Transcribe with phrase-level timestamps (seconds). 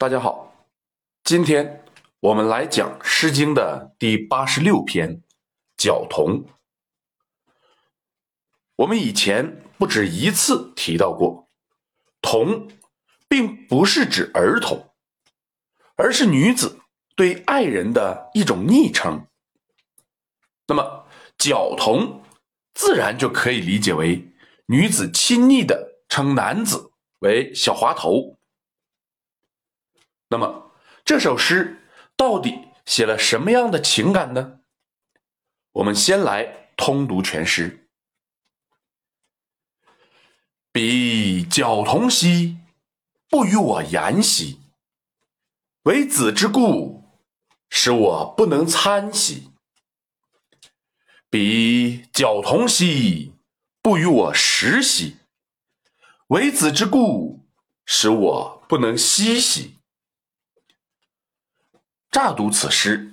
[0.00, 0.66] 大家好，
[1.24, 1.84] 今天
[2.20, 5.16] 我们来讲《诗经》的第八十六篇
[5.76, 6.42] 《角童》。
[8.76, 11.50] 我们以前不止一次提到过
[12.22, 12.70] ，“童”
[13.28, 14.94] 并不是指儿童，
[15.96, 16.80] 而是女子
[17.14, 19.26] 对爱人的一种昵称。
[20.68, 21.06] 那么
[21.36, 22.22] ，“角童”
[22.72, 24.32] 自然就可以理解为
[24.64, 28.38] 女子亲昵的称男子为“小滑头”。
[30.30, 30.72] 那么
[31.04, 31.82] 这首诗
[32.16, 34.60] 到底写了什么样的情感呢？
[35.72, 37.88] 我们先来通读全诗。
[40.72, 42.58] 彼角童兮，
[43.28, 44.60] 不与我言兮。
[45.82, 47.04] 为子之故，
[47.68, 49.50] 使我不能参兮。
[51.28, 53.34] 彼角童兮，
[53.82, 55.16] 不与我食兮。
[56.28, 57.48] 为子之故，
[57.84, 59.79] 使我不能息兮。
[62.10, 63.12] 乍读此诗，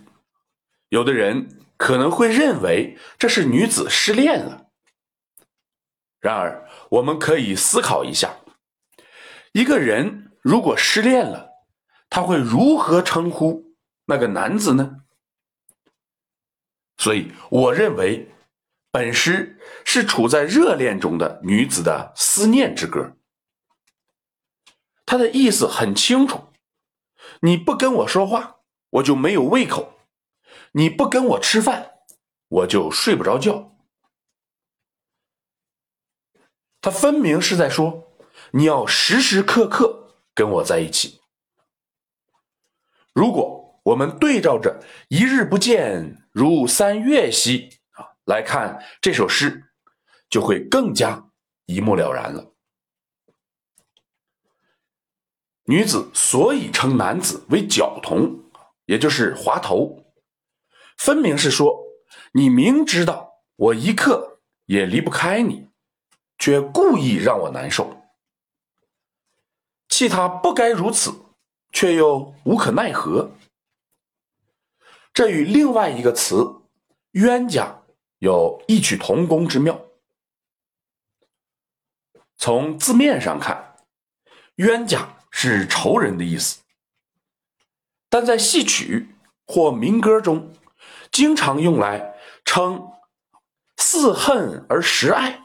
[0.90, 4.72] 有的人可能会认为这是女子失恋了。
[6.20, 8.38] 然而，我们可以思考一下：
[9.52, 11.52] 一个人如果失恋了，
[12.10, 15.04] 他会如何称呼那个男子呢？
[16.98, 18.32] 所以，我认为
[18.90, 23.16] 本诗是处在热恋中的女子的思念之歌。
[25.06, 26.52] 他的意思很清楚：
[27.42, 28.57] 你不跟我说话。
[28.90, 30.00] 我就没有胃口，
[30.72, 31.92] 你不跟我吃饭，
[32.48, 33.76] 我就睡不着觉。
[36.80, 38.14] 他分明是在说，
[38.52, 41.20] 你要时时刻刻跟我在一起。
[43.14, 49.72] 如果我们对照着“一日不见，如三月兮”啊来看这首诗，
[50.30, 51.30] 就会更加
[51.66, 52.54] 一目了然了。
[55.66, 58.47] 女子所以称男子为角童。
[58.88, 60.04] 也就是滑头，
[60.98, 61.84] 分明是说，
[62.34, 65.70] 你明知道我一刻也离不开你，
[66.38, 68.02] 却故意让我难受，
[69.90, 71.14] 气他不该如此，
[71.72, 73.32] 却又无可奈何。
[75.14, 76.62] 这与另外一个词
[77.12, 77.82] “冤家”
[78.20, 79.82] 有异曲同工之妙。
[82.38, 83.76] 从字面上看
[84.56, 86.62] ，“冤家”是仇人的意思。
[88.10, 90.54] 但在戏曲或民歌中，
[91.12, 92.92] 经常用来称
[93.78, 95.44] 似恨而实爱，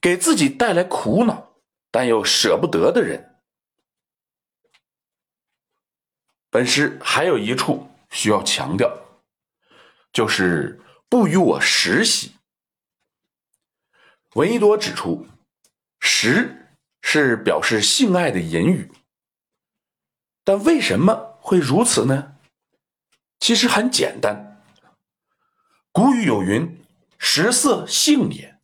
[0.00, 1.54] 给自己带来苦恼
[1.90, 3.38] 但又舍不得的人。
[6.50, 8.90] 本诗还有一处需要强调，
[10.12, 12.32] 就是不与我食兮。
[14.34, 15.26] 闻一多指出，
[16.00, 16.68] 食
[17.00, 18.90] 是表示性爱的隐语，
[20.44, 21.35] 但为什么？
[21.46, 22.34] 会如此呢？
[23.38, 24.64] 其实很简单。
[25.92, 26.84] 古语有云
[27.18, 28.58] ：“食色，性也。”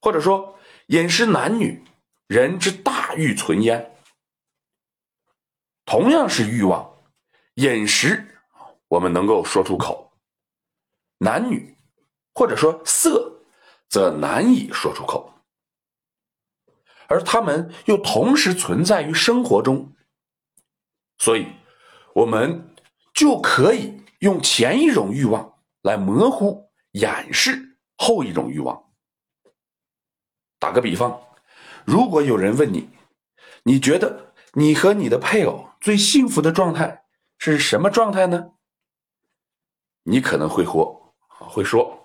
[0.00, 1.84] 或者说，饮食男女，
[2.28, 3.94] 人之大欲存焉。
[5.84, 7.02] 同样是欲望，
[7.56, 8.38] 饮食
[8.88, 10.14] 我们能够说出口，
[11.18, 11.76] 男女
[12.32, 13.42] 或者说色，
[13.90, 15.34] 则难以说出口。
[17.06, 19.90] 而他们又同时存在于生活中。
[21.18, 21.46] 所以，
[22.14, 22.74] 我们
[23.14, 28.84] 就可以用前一种欲望来模糊、掩饰后一种欲望。
[30.58, 31.20] 打个比方，
[31.84, 32.90] 如果有人问你，
[33.62, 37.04] 你觉得你和你的配偶最幸福的状态
[37.38, 38.52] 是什么状态呢？
[40.04, 42.04] 你可能会说，会说，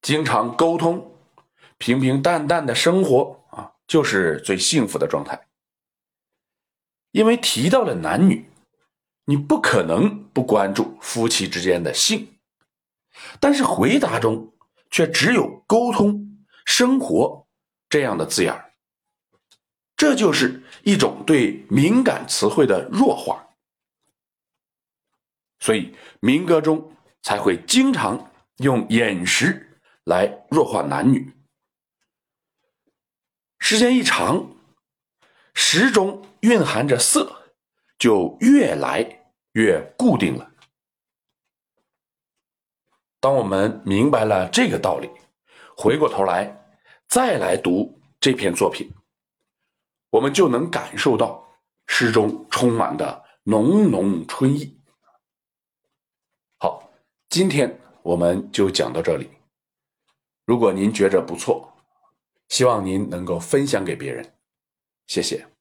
[0.00, 1.18] 经常沟通、
[1.76, 5.47] 平平淡淡的生活啊，就是最幸福的状态。
[7.10, 8.50] 因为提到了男女，
[9.24, 12.38] 你不可能不关注夫妻之间的性，
[13.40, 14.52] 但是回答中
[14.90, 17.46] 却只有沟通、生活
[17.88, 18.72] 这样的字眼儿。
[19.96, 23.48] 这就是一种对敏感词汇的弱化，
[25.58, 31.32] 所以民歌中才会经常用饮食来弱化男女，
[33.58, 34.57] 时间一长。
[35.60, 37.50] 时中蕴含着色，
[37.98, 40.52] 就越来越固定了。
[43.18, 45.10] 当我们明白了这个道理，
[45.76, 46.64] 回过头来
[47.08, 48.88] 再来读这篇作品，
[50.10, 51.44] 我们就能感受到
[51.88, 54.80] 诗中充满的浓浓春意。
[56.58, 56.88] 好，
[57.28, 59.28] 今天我们就讲到这里。
[60.46, 61.76] 如果您觉着不错，
[62.48, 64.37] 希望您能够分享给别人。
[65.08, 65.57] 谢谢。